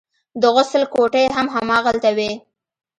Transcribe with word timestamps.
د 0.41 0.43
غسل 0.55 0.83
کوټې 0.93 1.23
هم 1.35 1.47
هماغلته 1.55 2.09
وې. 2.17 2.31